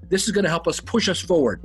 This 0.08 0.26
is 0.26 0.32
going 0.32 0.44
to 0.44 0.50
help 0.50 0.66
us 0.66 0.80
push 0.80 1.08
us 1.08 1.20
forward. 1.20 1.62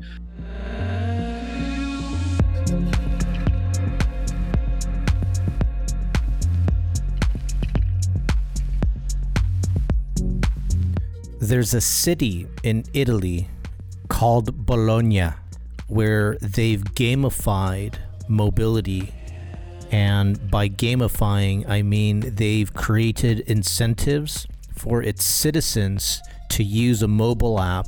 There's 11.54 11.76
a 11.76 11.82
city 11.82 12.48
in 12.64 12.84
Italy 12.96 13.48
called 14.08 14.66
Bologna 14.66 15.30
where 15.88 16.36
they've 16.42 16.84
gamified 16.84 17.94
mobility. 18.28 19.14
And 19.92 20.50
by 20.50 20.68
gamifying, 20.68 21.70
I 21.70 21.84
mean 21.84 22.22
they've 22.22 22.74
created 22.74 23.42
incentives 23.42 24.48
for 24.76 25.04
its 25.04 25.24
citizens 25.24 26.24
to 26.50 26.64
use 26.64 27.04
a 27.04 27.08
mobile 27.08 27.62
app 27.62 27.88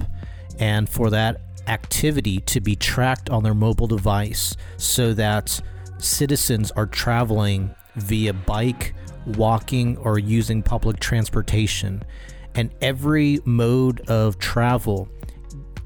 and 0.60 0.88
for 0.88 1.10
that 1.10 1.42
activity 1.66 2.42
to 2.42 2.62
be 2.62 2.76
tracked 2.76 3.32
on 3.32 3.42
their 3.42 3.56
mobile 3.56 3.88
device 3.88 4.56
so 4.78 5.12
that 5.16 5.60
citizens 5.98 6.70
are 6.74 6.86
traveling 6.86 7.74
via 7.96 8.32
bike, 8.32 8.94
walking, 9.26 9.98
or 9.98 10.20
using 10.20 10.62
public 10.62 11.00
transportation 11.00 12.04
and 12.56 12.74
every 12.82 13.40
mode 13.46 14.02
of 14.10 14.38
travel 14.40 15.10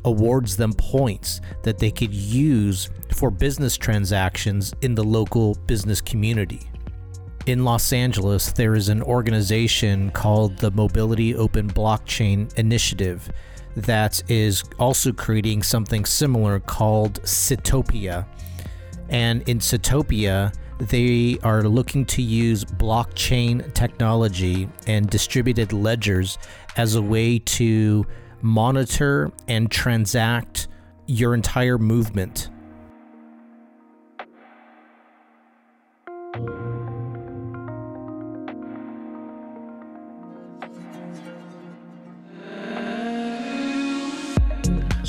awards 0.05 0.55
them 0.55 0.73
points 0.73 1.41
that 1.63 1.77
they 1.77 1.91
could 1.91 2.13
use 2.13 2.89
for 3.13 3.29
business 3.29 3.77
transactions 3.77 4.73
in 4.81 4.95
the 4.95 5.03
local 5.03 5.55
business 5.67 6.01
community. 6.01 6.61
In 7.45 7.65
Los 7.65 7.91
Angeles, 7.93 8.51
there 8.51 8.75
is 8.75 8.89
an 8.89 9.01
organization 9.01 10.11
called 10.11 10.57
the 10.57 10.71
Mobility 10.71 11.35
Open 11.35 11.67
Blockchain 11.67 12.53
Initiative 12.57 13.31
that 13.75 14.21
is 14.29 14.63
also 14.77 15.11
creating 15.11 15.63
something 15.63 16.05
similar 16.05 16.59
called 16.59 17.21
Citopia. 17.23 18.25
And 19.09 19.47
in 19.47 19.59
Citopia, 19.59 20.53
they 20.79 21.38
are 21.43 21.63
looking 21.63 22.05
to 22.05 22.21
use 22.21 22.63
blockchain 22.63 23.74
technology 23.74 24.69
and 24.88 25.09
distributed 25.09 25.74
ledgers 25.74 26.38
as 26.77 26.95
a 26.95 27.01
way 27.01 27.39
to 27.39 28.05
monitor 28.41 29.31
and 29.48 29.69
transact 29.69 30.67
your 31.05 31.33
entire 31.33 31.77
movement 31.77 32.50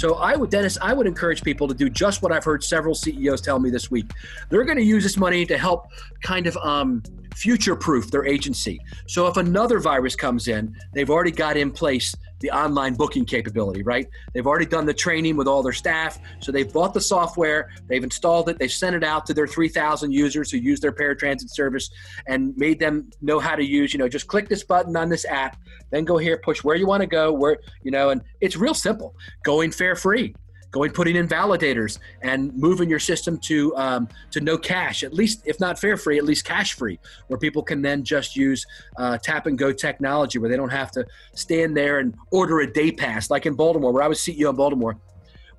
So 0.00 0.14
I 0.14 0.34
would, 0.34 0.48
Dennis, 0.48 0.78
I 0.80 0.94
would 0.94 1.06
encourage 1.06 1.42
people 1.42 1.68
to 1.68 1.74
do 1.74 1.90
just 1.90 2.22
what 2.22 2.32
I've 2.32 2.42
heard 2.42 2.64
several 2.64 2.94
CEOs 2.94 3.42
tell 3.42 3.58
me 3.58 3.68
this 3.68 3.90
week. 3.90 4.10
They're 4.48 4.64
going 4.64 4.78
to 4.78 4.82
use 4.82 5.02
this 5.02 5.18
money 5.18 5.44
to 5.44 5.58
help 5.58 5.88
kind 6.22 6.46
of 6.46 6.56
um, 6.56 7.02
future 7.34 7.76
proof 7.76 8.10
their 8.10 8.24
agency. 8.24 8.80
So 9.06 9.26
if 9.26 9.36
another 9.36 9.78
virus 9.78 10.16
comes 10.16 10.48
in, 10.48 10.74
they've 10.94 11.10
already 11.10 11.32
got 11.32 11.58
in 11.58 11.70
place 11.70 12.14
the 12.40 12.50
online 12.50 12.94
booking 12.94 13.24
capability, 13.24 13.82
right? 13.82 14.08
They've 14.32 14.46
already 14.46 14.66
done 14.66 14.86
the 14.86 14.94
training 14.94 15.36
with 15.36 15.46
all 15.46 15.62
their 15.62 15.72
staff. 15.72 16.18
So 16.40 16.50
they've 16.50 16.70
bought 16.70 16.94
the 16.94 17.00
software, 17.00 17.70
they've 17.86 18.02
installed 18.02 18.48
it, 18.48 18.58
they've 18.58 18.72
sent 18.72 18.96
it 18.96 19.04
out 19.04 19.26
to 19.26 19.34
their 19.34 19.46
3,000 19.46 20.12
users 20.12 20.50
who 20.50 20.58
use 20.58 20.80
their 20.80 20.92
paratransit 20.92 21.50
service 21.50 21.90
and 22.26 22.56
made 22.56 22.78
them 22.78 23.10
know 23.20 23.38
how 23.38 23.54
to 23.54 23.64
use, 23.64 23.92
you 23.92 23.98
know, 23.98 24.08
just 24.08 24.26
click 24.26 24.48
this 24.48 24.64
button 24.64 24.96
on 24.96 25.08
this 25.08 25.24
app, 25.26 25.56
then 25.90 26.04
go 26.04 26.16
here, 26.16 26.38
push 26.38 26.64
where 26.64 26.76
you 26.76 26.86
want 26.86 27.02
to 27.02 27.06
go, 27.06 27.32
where, 27.32 27.58
you 27.82 27.90
know, 27.90 28.10
and 28.10 28.22
it's 28.40 28.56
real 28.56 28.74
simple. 28.74 29.14
Going 29.44 29.70
fare 29.70 29.96
free 29.96 30.34
going 30.70 30.90
putting 30.90 31.16
in 31.16 31.26
validators 31.26 31.98
and 32.22 32.54
moving 32.54 32.88
your 32.88 32.98
system 32.98 33.38
to 33.38 33.74
um, 33.76 34.08
to 34.30 34.40
no 34.40 34.56
cash 34.56 35.02
at 35.02 35.12
least 35.12 35.42
if 35.44 35.58
not 35.60 35.78
fare 35.78 35.96
free 35.96 36.18
at 36.18 36.24
least 36.24 36.44
cash 36.44 36.74
free 36.74 36.98
where 37.26 37.38
people 37.38 37.62
can 37.62 37.82
then 37.82 38.04
just 38.04 38.36
use 38.36 38.64
uh, 38.98 39.18
tap 39.18 39.46
and 39.46 39.58
go 39.58 39.72
technology 39.72 40.38
where 40.38 40.48
they 40.48 40.56
don't 40.56 40.70
have 40.70 40.90
to 40.90 41.04
stand 41.34 41.76
there 41.76 41.98
and 41.98 42.14
order 42.30 42.60
a 42.60 42.72
day 42.72 42.92
pass 42.92 43.30
like 43.30 43.46
in 43.46 43.54
baltimore 43.54 43.92
where 43.92 44.02
i 44.02 44.08
was 44.08 44.18
ceo 44.20 44.50
in 44.50 44.56
baltimore 44.56 44.96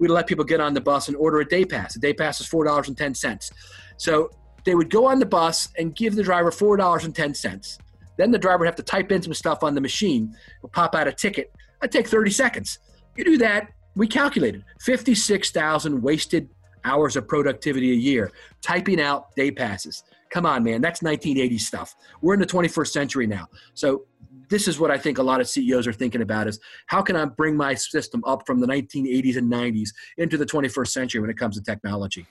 we'd 0.01 0.09
let 0.09 0.25
people 0.25 0.43
get 0.43 0.59
on 0.59 0.73
the 0.73 0.81
bus 0.81 1.07
and 1.07 1.15
order 1.15 1.39
a 1.39 1.47
day 1.47 1.63
pass. 1.63 1.95
A 1.95 1.99
day 1.99 2.11
pass 2.11 2.41
is 2.41 2.47
four 2.47 2.65
dollars 2.65 2.89
and 2.89 2.97
ten 2.97 3.13
cents. 3.13 3.51
So 3.97 4.31
they 4.65 4.73
would 4.73 4.89
go 4.89 5.05
on 5.05 5.19
the 5.19 5.25
bus 5.27 5.69
and 5.77 5.95
give 5.95 6.15
the 6.15 6.23
driver 6.23 6.51
four 6.51 6.75
dollars 6.75 7.05
and 7.05 7.15
ten 7.15 7.35
cents. 7.35 7.77
Then 8.17 8.31
the 8.31 8.39
driver 8.39 8.59
would 8.59 8.65
have 8.65 8.75
to 8.75 8.83
type 8.83 9.11
in 9.11 9.21
some 9.21 9.33
stuff 9.33 9.63
on 9.63 9.75
the 9.75 9.81
machine, 9.81 10.35
pop 10.71 10.95
out 10.95 11.07
a 11.07 11.13
ticket. 11.13 11.53
I'd 11.81 11.91
take 11.91 12.07
30 12.07 12.29
seconds. 12.31 12.79
You 13.15 13.23
do 13.23 13.37
that, 13.37 13.69
we 13.95 14.07
calculated 14.07 14.63
56,000 14.81 16.01
wasted 16.01 16.49
hours 16.83 17.15
of 17.15 17.27
productivity 17.27 17.91
a 17.91 17.95
year 17.95 18.31
typing 18.61 18.99
out 18.99 19.35
day 19.35 19.51
passes. 19.51 20.03
Come 20.31 20.45
on, 20.45 20.63
man, 20.63 20.81
that's 20.81 21.01
1980s 21.01 21.61
stuff. 21.61 21.95
We're 22.21 22.33
in 22.33 22.39
the 22.39 22.45
21st 22.45 22.87
century 22.87 23.27
now. 23.27 23.47
So 23.73 24.05
this 24.49 24.67
is 24.67 24.79
what 24.79 24.91
I 24.91 24.97
think 24.97 25.17
a 25.17 25.23
lot 25.23 25.41
of 25.41 25.47
CEOs 25.47 25.87
are 25.87 25.93
thinking 25.93 26.21
about 26.21 26.47
is 26.47 26.59
how 26.87 27.01
can 27.01 27.15
I 27.15 27.25
bring 27.25 27.55
my 27.55 27.73
system 27.73 28.23
up 28.25 28.45
from 28.45 28.59
the 28.59 28.67
1980s 28.67 29.37
and 29.37 29.51
90s 29.51 29.89
into 30.17 30.37
the 30.37 30.45
21st 30.45 30.87
century 30.87 31.21
when 31.21 31.29
it 31.29 31.37
comes 31.37 31.57
to 31.57 31.63
technology? 31.63 32.25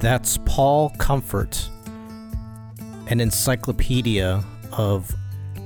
That's 0.00 0.38
Paul 0.44 0.90
Comfort, 0.90 1.68
an 3.08 3.18
encyclopedia 3.18 4.44
of 4.70 5.12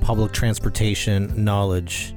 public 0.01 0.31
transportation 0.31 1.31
knowledge. 1.43 2.15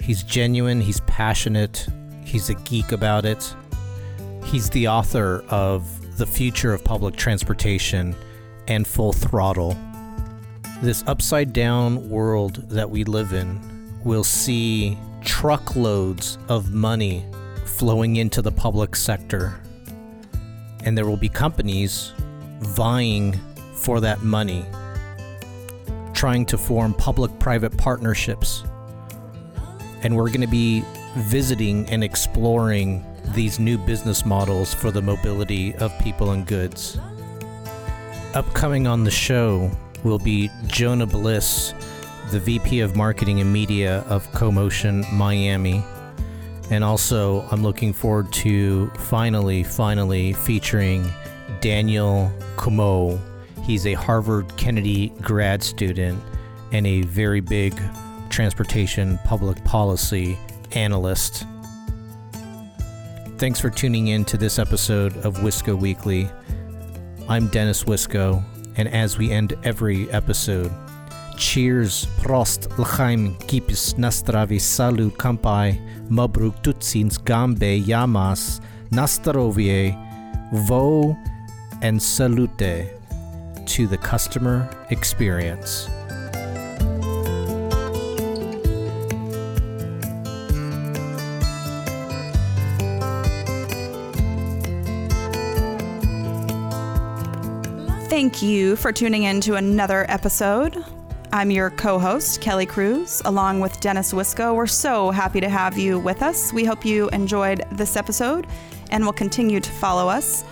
He's 0.00 0.24
genuine, 0.24 0.80
he's 0.80 0.98
passionate, 1.02 1.86
he's 2.24 2.50
a 2.50 2.54
geek 2.54 2.90
about 2.90 3.24
it. 3.24 3.54
He's 4.46 4.68
the 4.70 4.88
author 4.88 5.44
of 5.48 6.18
The 6.18 6.26
Future 6.26 6.74
of 6.74 6.82
Public 6.82 7.14
Transportation 7.14 8.16
and 8.66 8.84
Full 8.84 9.12
Throttle. 9.12 9.78
This 10.82 11.04
upside 11.06 11.52
down 11.52 12.10
world 12.10 12.68
that 12.68 12.90
we 12.90 13.04
live 13.04 13.32
in 13.32 13.60
will 14.02 14.24
see 14.24 14.98
truckloads 15.20 16.36
of 16.48 16.72
money 16.72 17.24
flowing 17.64 18.16
into 18.16 18.42
the 18.42 18.50
public 18.50 18.96
sector 18.96 19.60
and 20.84 20.96
there 20.96 21.06
will 21.06 21.16
be 21.16 21.28
companies 21.28 22.12
vying 22.60 23.38
for 23.74 24.00
that 24.00 24.22
money, 24.22 24.64
trying 26.12 26.46
to 26.46 26.58
form 26.58 26.94
public 26.94 27.36
private 27.38 27.76
partnerships. 27.76 28.64
And 30.02 30.16
we're 30.16 30.28
going 30.28 30.40
to 30.40 30.46
be 30.46 30.84
visiting 31.16 31.88
and 31.88 32.02
exploring 32.02 33.04
these 33.34 33.58
new 33.58 33.78
business 33.78 34.24
models 34.24 34.74
for 34.74 34.90
the 34.90 35.02
mobility 35.02 35.74
of 35.76 35.96
people 36.00 36.32
and 36.32 36.46
goods. 36.46 36.98
Upcoming 38.34 38.86
on 38.86 39.04
the 39.04 39.10
show 39.10 39.70
will 40.04 40.18
be 40.18 40.50
Jonah 40.66 41.06
Bliss, 41.06 41.74
the 42.30 42.40
VP 42.40 42.80
of 42.80 42.96
Marketing 42.96 43.40
and 43.40 43.52
Media 43.52 44.00
of 44.08 44.30
CoMotion 44.32 45.10
Miami. 45.12 45.84
And 46.72 46.82
also, 46.82 47.46
I'm 47.50 47.62
looking 47.62 47.92
forward 47.92 48.32
to 48.32 48.86
finally, 48.96 49.62
finally 49.62 50.32
featuring 50.32 51.06
Daniel 51.60 52.32
Comeau. 52.56 53.20
He's 53.62 53.86
a 53.86 53.92
Harvard 53.92 54.56
Kennedy 54.56 55.10
grad 55.20 55.62
student 55.62 56.18
and 56.72 56.86
a 56.86 57.02
very 57.02 57.40
big 57.40 57.78
transportation 58.30 59.18
public 59.26 59.62
policy 59.64 60.38
analyst. 60.70 61.44
Thanks 63.36 63.60
for 63.60 63.68
tuning 63.68 64.06
in 64.06 64.24
to 64.24 64.38
this 64.38 64.58
episode 64.58 65.14
of 65.26 65.36
Wisco 65.40 65.78
Weekly. 65.78 66.26
I'm 67.28 67.48
Dennis 67.48 67.84
Wisco, 67.84 68.42
and 68.78 68.88
as 68.88 69.18
we 69.18 69.30
end 69.30 69.52
every 69.62 70.10
episode, 70.10 70.72
cheers, 71.42 72.06
prost, 72.22 72.70
l'chaim, 72.78 73.34
kipis, 73.48 73.94
nastravi, 73.98 74.60
salut, 74.60 75.12
kampai, 75.18 75.76
mabruk, 76.08 76.54
tutsins, 76.62 77.18
gambe, 77.18 77.84
yamas, 77.84 78.60
nastarovie, 78.90 79.92
vo, 80.68 81.16
and 81.82 82.00
salute 82.00 82.92
to 83.66 83.86
the 83.88 83.98
customer 83.98 84.70
experience. 84.90 85.88
Thank 98.08 98.42
you 98.42 98.76
for 98.76 98.92
tuning 98.92 99.24
in 99.24 99.40
to 99.40 99.56
another 99.56 100.06
episode. 100.08 100.84
I'm 101.34 101.50
your 101.50 101.70
co 101.70 101.98
host, 101.98 102.42
Kelly 102.42 102.66
Cruz, 102.66 103.22
along 103.24 103.60
with 103.60 103.80
Dennis 103.80 104.12
Wisco. 104.12 104.54
We're 104.54 104.66
so 104.66 105.10
happy 105.10 105.40
to 105.40 105.48
have 105.48 105.78
you 105.78 105.98
with 105.98 106.22
us. 106.22 106.52
We 106.52 106.66
hope 106.66 106.84
you 106.84 107.08
enjoyed 107.08 107.64
this 107.72 107.96
episode 107.96 108.46
and 108.90 109.02
will 109.02 109.14
continue 109.14 109.58
to 109.58 109.70
follow 109.70 110.10
us. 110.10 110.42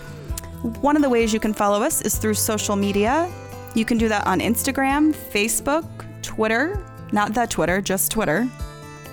One 0.81 0.95
of 0.95 1.03
the 1.03 1.09
ways 1.09 1.31
you 1.31 1.39
can 1.39 1.53
follow 1.53 1.83
us 1.83 2.01
is 2.01 2.17
through 2.17 2.33
social 2.33 2.75
media. 2.75 3.31
You 3.75 3.85
can 3.85 3.99
do 3.99 4.09
that 4.09 4.25
on 4.25 4.39
Instagram, 4.39 5.13
Facebook, 5.13 5.85
Twitter, 6.23 6.83
not 7.11 7.35
the 7.35 7.45
Twitter, 7.45 7.79
just 7.79 8.09
Twitter. 8.09 8.49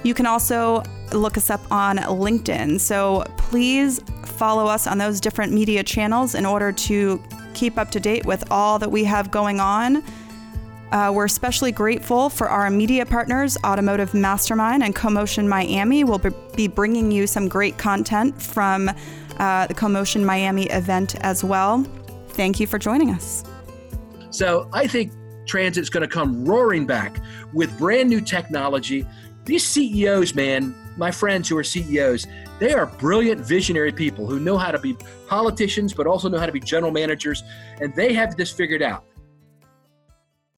You 0.05 0.15
can 0.15 0.25
also 0.25 0.83
look 1.13 1.37
us 1.37 1.51
up 1.51 1.61
on 1.71 1.99
LinkedIn. 1.99 2.81
So 2.81 3.25
please 3.37 4.01
follow 4.25 4.69
us 4.69 4.87
on 4.87 4.97
those 4.97 5.21
different 5.21 5.53
media 5.53 5.83
channels 5.83 6.35
in 6.35 6.47
order 6.47 6.73
to 6.73 7.23
keep 7.53 7.77
up 7.77 7.91
to 7.91 8.01
date 8.01 8.25
with 8.25 8.51
all 8.51 8.79
that 8.79 8.91
we 8.91 9.05
have 9.05 9.31
going 9.31 9.61
on. 9.61 10.03
Uh, 10.93 11.13
we're 11.15 11.27
especially 11.27 11.71
grateful 11.71 12.31
for 12.31 12.49
our 12.49 12.67
immediate 12.67 13.09
partners, 13.09 13.59
Automotive 13.65 14.15
Mastermind 14.15 14.83
and 14.83 14.95
CoMotion 14.95 15.47
Miami. 15.47 16.03
We'll 16.05 16.23
be 16.57 16.67
bringing 16.67 17.11
you 17.11 17.27
some 17.27 17.49
great 17.49 17.77
content 17.77 18.41
from 18.41 18.89
uh, 18.89 19.67
the 19.67 19.75
CoMotion 19.75 20.25
Miami 20.25 20.65
event 20.71 21.17
as 21.17 21.45
well. 21.45 21.85
Thank 22.29 22.59
you 22.59 22.67
for 22.67 22.79
joining 22.79 23.11
us. 23.11 23.45
So 24.31 24.69
I 24.73 24.87
think 24.87 25.13
transit's 25.47 25.91
going 25.91 26.09
to 26.09 26.09
come 26.09 26.45
roaring 26.45 26.87
back 26.87 27.21
with 27.53 27.77
brand 27.79 28.09
new 28.09 28.21
technology. 28.21 29.07
These 29.45 29.67
CEOs, 29.67 30.35
man, 30.35 30.75
my 30.97 31.11
friends 31.11 31.49
who 31.49 31.57
are 31.59 31.65
CEOs, 31.65 32.27
they 32.59 32.73
are 32.73 32.87
brilliant, 32.87 33.41
visionary 33.41 33.93
people 33.93 34.27
who 34.27 34.41
know 34.41 34.57
how 34.57 34.71
to 34.71 34.79
be 34.79 34.97
politicians, 35.27 35.93
but 35.93 36.07
also 36.07 36.29
know 36.29 36.39
how 36.39 36.47
to 36.47 36.53
be 36.53 36.61
general 36.61 36.93
managers. 36.93 37.43
And 37.81 37.95
they 37.95 38.13
have 38.15 38.37
this 38.37 38.51
figured 38.51 38.83
out. 38.83 39.05